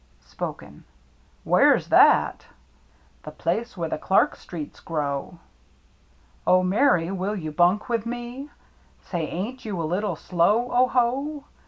[0.25, 0.83] (Spoken)
[1.43, 2.47] WHERE'S THAT?
[3.21, 5.37] The place where the Clark streets grow."
[6.47, 8.49] Oh, Mary, will you bunk with me?
[9.09, 11.43] •«Say, ain't you a little slow, O ho